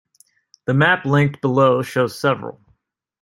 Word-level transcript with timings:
The 0.65 0.73
map 0.73 1.05
linked 1.05 1.41
below 1.41 1.83
shows 1.83 2.17
several. 2.19 2.59